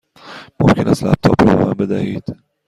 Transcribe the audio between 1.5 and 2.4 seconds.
به من بدهید؟